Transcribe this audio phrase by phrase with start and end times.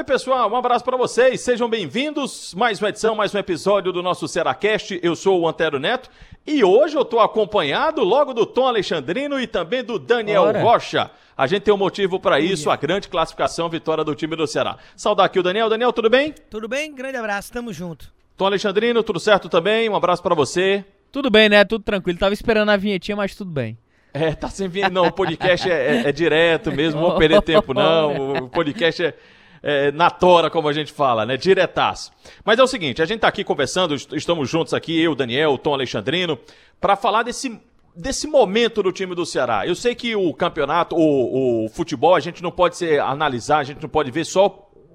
[0.00, 1.42] Oi, pessoal, um abraço para vocês.
[1.42, 2.54] Sejam bem-vindos.
[2.54, 4.98] Mais uma edição, mais um episódio do nosso Seracast.
[5.02, 6.08] Eu sou o Antero Neto
[6.46, 10.62] e hoje eu estou acompanhado logo do Tom Alexandrino e também do Daniel Ora.
[10.62, 11.10] Rocha.
[11.36, 14.78] A gente tem um motivo para isso, a grande classificação, vitória do time do Ceará.
[14.96, 15.68] Saudar aqui o Daniel.
[15.68, 16.34] Daniel, tudo bem?
[16.48, 16.94] Tudo bem?
[16.94, 18.10] Grande abraço, tamo junto.
[18.38, 19.86] Tom Alexandrino, tudo certo também?
[19.90, 20.82] Um abraço para você.
[21.12, 21.62] Tudo bem, né?
[21.62, 22.18] Tudo tranquilo.
[22.18, 23.76] Tava esperando a vinhetinha, mas tudo bem.
[24.14, 24.92] É, tá sem vinheta.
[24.94, 28.44] Não, o podcast é, é- é direto mesmo, não vou perder tempo não.
[28.44, 29.14] O podcast é,
[29.62, 31.36] é na tora, como a gente fala, né?
[31.36, 32.10] Diretaço.
[32.44, 35.52] Mas é o seguinte, a gente tá aqui conversando, est- estamos juntos aqui, eu, Daniel,
[35.52, 36.38] o Tom Alexandrino,
[36.80, 37.60] para falar desse,
[37.94, 39.66] desse momento do time do Ceará.
[39.66, 43.64] Eu sei que o campeonato, o, o futebol, a gente não pode se analisar, a
[43.64, 44.48] gente não pode ver só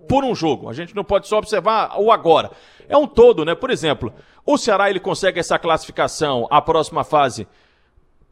[0.07, 0.69] por um jogo.
[0.69, 2.51] A gente não pode só observar o agora.
[2.87, 3.55] É um todo, né?
[3.55, 4.13] Por exemplo,
[4.45, 7.47] o Ceará ele consegue essa classificação, a próxima fase,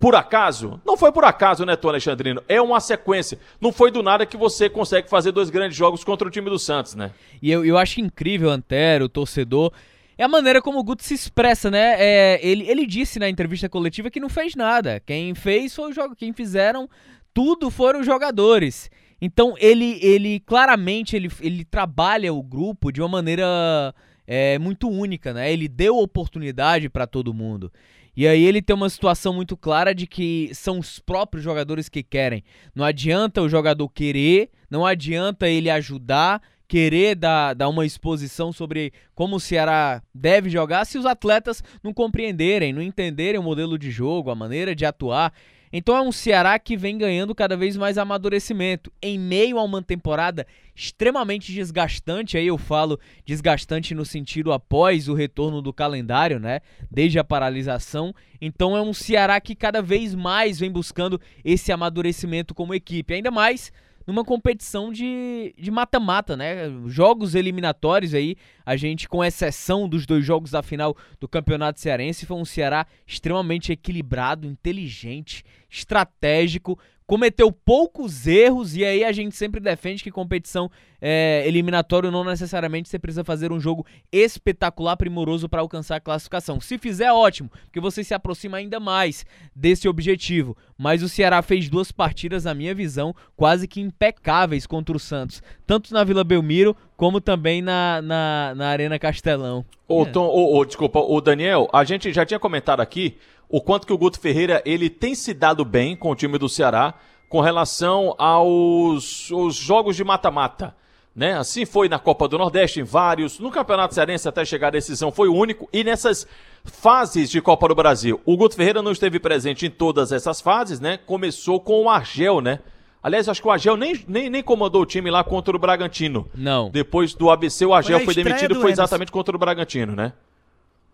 [0.04, 0.82] por acaso?
[0.86, 2.44] Não foi por acaso, né, Tom Alexandrino?
[2.50, 3.40] É uma sequência.
[3.62, 6.60] Não foi do nada que você consegue fazer dois grandes jogos contra o time do
[6.60, 7.12] Santos, né?
[7.42, 9.72] E eu, eu acho incrível, Antero, o torcedor,
[10.18, 11.95] é a maneira como o Guto se expressa, né?
[11.98, 15.00] É, ele, ele disse na entrevista coletiva que não fez nada.
[15.00, 16.17] Quem fez foi o jogo.
[16.17, 16.90] Quem fizeram
[17.34, 18.92] tudo foram os jogadores.
[19.22, 23.95] Então ele, ele claramente ele, ele trabalha o grupo de uma maneira
[24.28, 25.50] é, muito única, né?
[25.50, 27.72] Ele deu oportunidade para todo mundo.
[28.16, 32.03] E aí ele tem uma situação muito clara de que são os próprios jogadores que
[32.03, 32.44] querem.
[32.75, 38.94] Não adianta o jogador querer, não adianta ele ajudar, querer dar, dar uma exposição sobre
[39.16, 43.89] como o Ceará deve jogar se os atletas não compreenderem, não entenderem o modelo de
[43.89, 45.33] jogo, a maneira de atuar.
[45.76, 49.82] Então é um Ceará que vem ganhando cada vez mais amadurecimento em meio a uma
[49.82, 52.38] temporada extremamente desgastante.
[52.38, 56.62] Aí eu falo desgastante no sentido após o retorno do calendário, né?
[56.92, 58.14] Desde a paralisação.
[58.40, 63.16] Então é um Ceará que cada vez mais vem buscando esse amadurecimento como equipe.
[63.16, 63.72] Ainda mais
[64.05, 66.69] numa competição de mata-mata, né?
[66.87, 72.25] Jogos eliminatórios aí, a gente, com exceção dos dois jogos da final do Campeonato Cearense,
[72.25, 79.59] foi um Ceará extremamente equilibrado, inteligente, estratégico, cometeu poucos erros e aí a gente sempre
[79.59, 80.69] defende que competição
[81.05, 86.61] é, eliminatória não necessariamente você precisa fazer um jogo espetacular, primoroso para alcançar a classificação.
[86.61, 90.55] Se fizer, ótimo, porque você se aproxima ainda mais desse objetivo.
[90.77, 95.43] Mas o Ceará fez duas partidas, na minha visão, quase que impecáveis contra o Santos,
[95.67, 99.65] tanto na Vila Belmiro como também na, na, na Arena Castelão.
[99.87, 100.05] Ô, É.
[100.05, 103.17] Tom, ô, ô, desculpa, o Daniel, a gente já tinha comentado aqui
[103.53, 106.49] o quanto que o Guto Ferreira ele tem se dado bem com o time do
[106.49, 106.95] Ceará
[107.30, 110.75] com relação aos, aos jogos de mata-mata.
[111.15, 111.37] Né?
[111.37, 113.37] Assim foi na Copa do Nordeste, em vários.
[113.37, 115.69] No Campeonato Cearense, até chegar à decisão, foi o único.
[115.71, 116.25] E nessas
[116.64, 120.80] fases de Copa do Brasil, o Guto Ferreira não esteve presente em todas essas fases,
[120.80, 120.97] né?
[121.05, 122.58] Começou com o Argel, né?
[123.03, 126.27] Aliás, acho que o Argel nem, nem, nem comandou o time lá contra o Bragantino.
[126.33, 126.71] Não.
[126.71, 130.13] Depois do ABC, o Argel foi estreia demitido, do foi exatamente contra o Bragantino, né?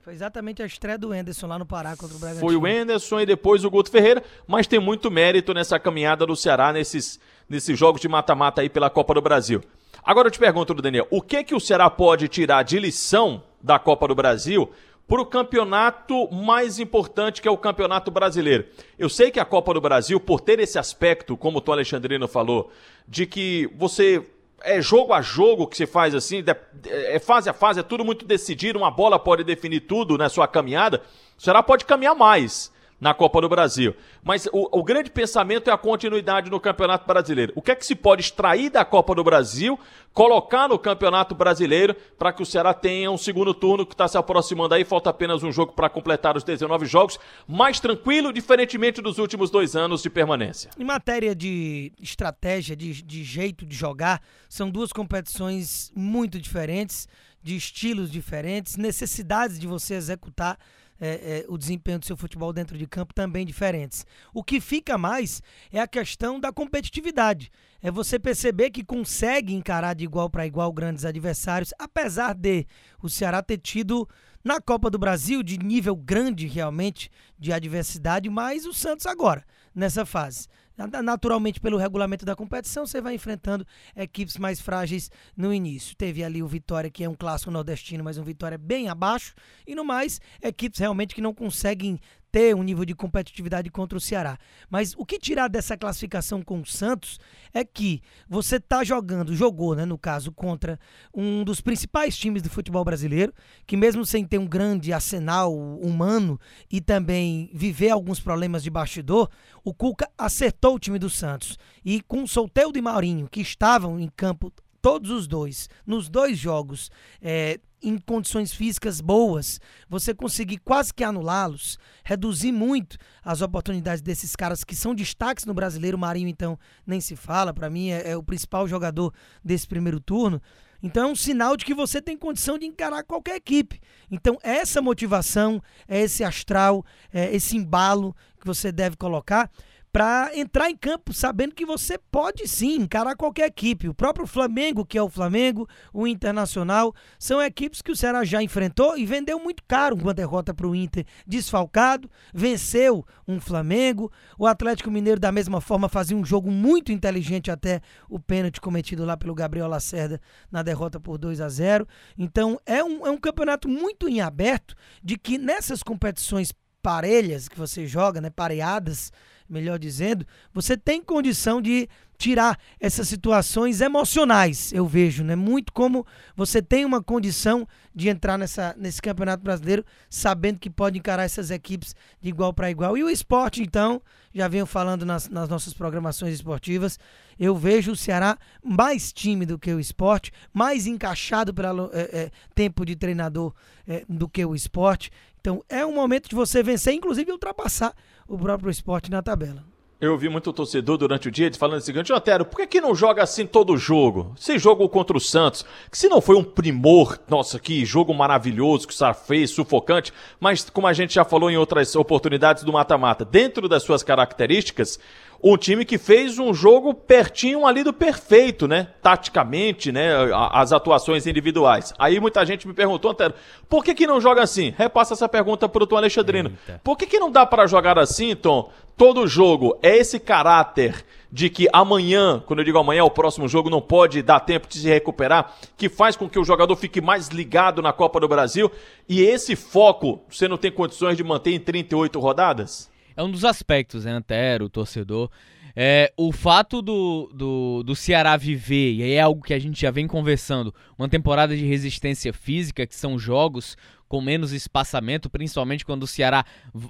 [0.02, 2.48] Foi exatamente a estreia do Anderson lá no Pará contra o Bragantino.
[2.48, 6.36] Foi o Enderson e depois o Guto Ferreira, mas tem muito mérito nessa caminhada do
[6.36, 9.62] Ceará nesses, nesses jogos de mata-mata aí pela Copa do Brasil.
[10.02, 13.78] Agora eu te pergunto, Daniel, o que que o Ceará pode tirar de lição da
[13.78, 14.72] Copa do Brasil
[15.06, 18.66] para o campeonato mais importante que é o Campeonato Brasileiro?
[18.98, 22.28] Eu sei que a Copa do Brasil, por ter esse aspecto, como o Tom Alexandrino
[22.28, 22.72] falou,
[23.06, 24.26] de que você
[24.64, 26.56] é jogo a jogo que se faz assim, de-
[26.90, 30.48] é fase a fase, é tudo muito decidido, uma bola pode definir tudo na sua
[30.48, 31.02] caminhada.
[31.38, 33.96] O Ceará pode caminhar mais na Copa do Brasil.
[34.24, 37.54] Mas o, o grande pensamento é a continuidade no Campeonato Brasileiro.
[37.56, 39.80] O que é que se pode extrair da Copa do Brasil,
[40.14, 44.18] colocar no Campeonato Brasileiro, para que o Ceará tenha um segundo turno que está se
[44.18, 49.18] aproximando aí, falta apenas um jogo para completar os 19 jogos, mais tranquilo, diferentemente dos
[49.18, 50.72] últimos dois anos de permanência.
[50.78, 57.08] Em matéria de estratégia, de, de jeito de jogar, são duas competições muito diferentes,
[57.42, 60.58] de estilos diferentes, necessidades de você executar
[61.00, 64.06] é, é, o desempenho do seu futebol dentro de campo também diferentes.
[64.34, 65.42] O que fica mais
[65.72, 67.52] é a questão da competitividade.
[67.82, 72.66] É você perceber que consegue encarar de igual para igual grandes adversários, apesar de
[73.02, 74.08] o Ceará ter tido
[74.44, 79.44] na Copa do Brasil de nível grande realmente de adversidade, mas o Santos agora
[79.74, 80.48] nessa fase.
[80.88, 83.66] Na- Naturalmente, pelo regulamento da competição, você vai enfrentando
[83.96, 85.96] equipes mais frágeis no início.
[85.96, 89.34] Teve ali o Vitória, que é um clássico nordestino, mas um Vitória bem abaixo.
[89.68, 92.00] E no mais, equipes realmente que não conseguem
[92.32, 94.38] ter um nível de competitividade contra o Ceará.
[94.70, 97.20] Mas o que tirar dessa classificação com o Santos
[97.54, 100.80] é que você está jogando, jogou, né, no caso, contra
[101.14, 103.34] um dos principais times do futebol brasileiro,
[103.66, 106.40] que mesmo sem ter um grande arsenal humano
[106.72, 109.30] e também viver alguns problemas de bastidor,
[109.64, 111.58] o Cuca acertou o time do Santos.
[111.84, 116.38] E com o Solteiro e Maurinho, que estavam em campo todos os dois, nos dois
[116.38, 116.90] jogos,
[117.22, 124.36] é, em condições físicas boas, você conseguir quase que anulá-los, reduzir muito as oportunidades desses
[124.36, 125.98] caras que são destaques no brasileiro.
[125.98, 130.00] O Marinho, então, nem se fala, para mim é, é, o principal jogador desse primeiro
[130.00, 130.42] turno.
[130.82, 133.82] Então é um sinal de que você tem condição de encarar qualquer equipe.
[134.10, 139.52] Então, essa motivação, é esse astral, é esse embalo que você deve colocar
[139.92, 143.90] para entrar em campo sabendo que você pode sim encarar qualquer equipe.
[143.90, 148.42] O próprio Flamengo, que é o Flamengo, o Internacional, são equipes que o Ceará já
[148.42, 154.12] enfrentou e vendeu muito caro com a derrota para o Inter desfalcado, venceu um Flamengo.
[154.38, 159.06] O Atlético Mineiro, da mesma forma, fazia um jogo muito inteligente até o pênalti cometido
[159.06, 160.22] lá pelo Gabriel Lacerda
[160.52, 161.88] na derrota por 2 a 0
[162.18, 167.58] Então é um, é um campeonato muito em aberto de que nessas competições parelhas que
[167.58, 169.12] você joga, né, pareadas,
[169.50, 175.38] melhor dizendo, você tem condição de tirar essas situações emocionais, eu vejo, né?
[175.38, 176.06] Muito como
[176.36, 181.50] você tem uma condição de entrar nessa, nesse Campeonato Brasileiro sabendo que pode encarar essas
[181.50, 182.98] equipes de igual para igual.
[182.98, 184.02] E o esporte, então,
[184.34, 187.00] já venho falando nas, nas nossas programações esportivas,
[187.40, 192.86] eu vejo o Ceará mais tímido que o esporte, mais encaixado pelo é, é, tempo
[192.86, 193.54] de treinador
[193.88, 195.10] é, do que o esporte.
[195.40, 197.94] Então é um momento de você vencer, inclusive ultrapassar
[198.28, 199.64] o próprio esporte na tabela.
[200.02, 202.96] Eu ouvi muito torcedor durante o dia falando o seguinte, Otero, por que, que não
[202.96, 204.32] joga assim todo jogo?
[204.38, 208.88] Você jogou contra o Santos, que se não foi um primor, nossa, que jogo maravilhoso
[208.88, 212.72] que o Sar fez, sufocante, mas como a gente já falou em outras oportunidades do
[212.72, 214.98] mata-mata, dentro das suas características,
[215.44, 218.88] um time que fez um jogo pertinho ali do perfeito, né?
[219.02, 220.12] Taticamente, né?
[220.52, 221.94] As atuações individuais.
[221.98, 223.34] Aí muita gente me perguntou, Antero,
[223.68, 224.74] por que, que não joga assim?
[224.78, 226.50] Repassa essa pergunta pro Tom Alexandrino.
[226.68, 226.82] Eita.
[226.84, 228.70] Por que, que não dá para jogar assim, Tom?
[229.00, 233.70] Todo jogo é esse caráter de que amanhã, quando eu digo amanhã, o próximo jogo
[233.70, 237.30] não pode dar tempo de se recuperar, que faz com que o jogador fique mais
[237.30, 238.70] ligado na Copa do Brasil
[239.08, 242.92] e esse foco você não tem condições de manter em 38 rodadas?
[243.20, 245.30] é um dos aspectos, né, Antero, torcedor.
[245.76, 249.80] É, o fato do, do, do Ceará viver, e aí é algo que a gente
[249.82, 253.78] já vem conversando, uma temporada de resistência física, que são jogos
[254.08, 256.44] com menos espaçamento, principalmente quando o Ceará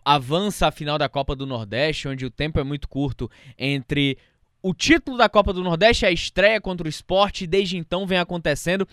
[0.05, 4.17] avança à final da Copa do Nordeste, onde o tempo é muito curto entre
[4.61, 8.17] o título da Copa do Nordeste, a estreia contra o esporte, e desde então vem
[8.17, 8.87] acontecendo.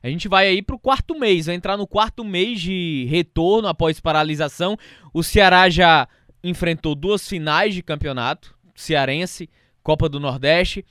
[0.00, 4.00] A gente vai aí pro quarto mês, vai entrar no quarto mês de retorno após
[4.00, 4.76] paralisação.
[5.12, 6.08] O Ceará já
[6.42, 9.48] enfrentou duas finais de campeonato cearense,
[9.82, 10.84] Copa do Nordeste,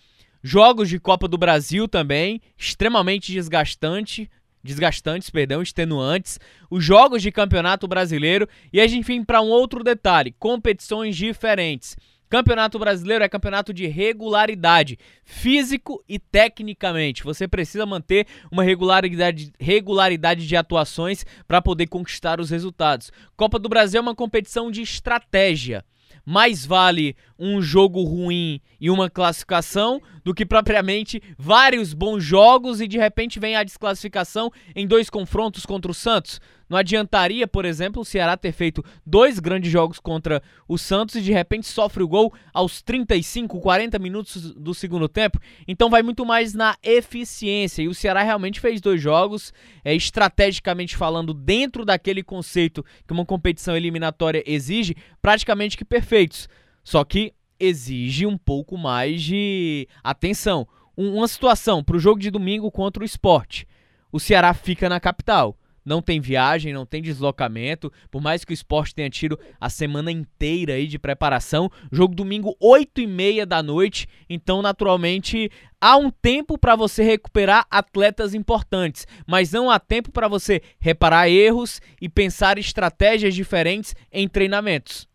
[0.44, 4.30] jogos de Copa do Brasil também, extremamente desgastante,
[4.64, 6.40] desgastantes, perdão, extenuantes,
[6.70, 11.96] os jogos de Campeonato Brasileiro e a gente vem para um outro detalhe, competições diferentes.
[12.30, 17.26] Campeonato Brasileiro é campeonato de regularidade, físico e tecnicamente.
[17.26, 23.12] Você precisa manter uma regularidade, regularidade de atuações para poder conquistar os resultados.
[23.36, 25.84] Copa do Brasil é uma competição de estratégia
[26.26, 32.88] mais vale um jogo ruim e uma classificação do que propriamente vários bons jogos e
[32.88, 36.40] de repente vem a desclassificação em dois confrontos contra o Santos.
[36.72, 41.22] Não adiantaria, por exemplo, o Ceará ter feito dois grandes jogos contra o Santos e
[41.22, 45.38] de repente sofre o gol aos 35, 40 minutos do segundo tempo.
[45.68, 47.82] Então vai muito mais na eficiência.
[47.82, 53.26] E o Ceará realmente fez dois jogos, é, estrategicamente falando, dentro daquele conceito que uma
[53.26, 56.48] competição eliminatória exige, praticamente que perfeitos.
[56.86, 60.66] Só que exige um pouco mais de atenção.
[60.98, 63.68] Um, uma situação para o jogo de domingo contra o esporte.
[64.10, 68.54] O Ceará fica na capital não tem viagem, não tem deslocamento, por mais que o
[68.54, 73.62] esporte tenha tido a semana inteira aí de preparação, jogo domingo 8 e meia da
[73.62, 80.12] noite, então naturalmente há um tempo para você recuperar atletas importantes, mas não há tempo
[80.12, 85.11] para você reparar erros e pensar estratégias diferentes em treinamentos.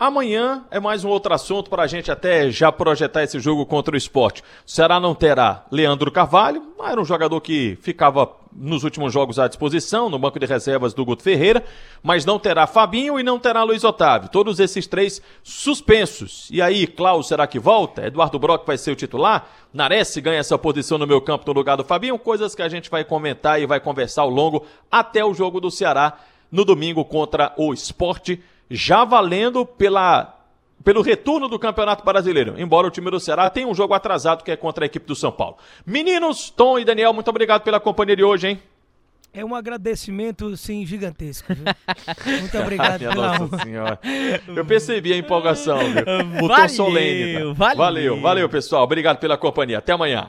[0.00, 3.94] Amanhã é mais um outro assunto para a gente até já projetar esse jogo contra
[3.94, 4.40] o esporte.
[4.40, 9.46] O Ceará não terá Leandro Carvalho, era um jogador que ficava nos últimos jogos à
[9.46, 11.62] disposição, no banco de reservas do Guto Ferreira,
[12.02, 14.30] mas não terá Fabinho e não terá Luiz Otávio.
[14.30, 16.48] Todos esses três suspensos.
[16.50, 18.06] E aí, Klaus, será que volta?
[18.06, 19.50] Eduardo Brock vai ser o titular?
[19.70, 22.18] Nares ganha essa posição no meu campo no lugar do Fabinho?
[22.18, 25.70] Coisas que a gente vai comentar e vai conversar ao longo até o jogo do
[25.70, 26.18] Ceará
[26.50, 30.36] no domingo contra o esporte já valendo pela
[30.82, 34.50] pelo retorno do Campeonato Brasileiro, embora o time do Ceará tenha um jogo atrasado que
[34.50, 35.58] é contra a equipe do São Paulo.
[35.84, 38.62] Meninos, Tom e Daniel, muito obrigado pela companhia de hoje, hein?
[39.32, 41.54] É um agradecimento, sim, gigantesco.
[41.54, 41.64] Viu?
[42.40, 43.58] Muito obrigado pela Nossa.
[43.58, 44.00] Senhora.
[44.48, 46.02] Eu percebi a empolgação, viu?
[46.42, 47.34] O tom Valeu, solene.
[47.34, 47.54] tá?
[47.54, 47.76] valeu.
[47.76, 48.82] valeu, valeu, pessoal.
[48.82, 49.78] Obrigado pela companhia.
[49.78, 50.28] Até amanhã.